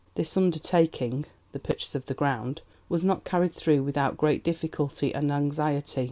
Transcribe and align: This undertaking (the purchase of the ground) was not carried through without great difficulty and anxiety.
This 0.15 0.35
undertaking 0.35 1.27
(the 1.51 1.59
purchase 1.59 1.93
of 1.93 2.07
the 2.07 2.15
ground) 2.15 2.63
was 2.89 3.05
not 3.05 3.23
carried 3.23 3.53
through 3.53 3.83
without 3.83 4.17
great 4.17 4.43
difficulty 4.43 5.13
and 5.13 5.31
anxiety. 5.31 5.99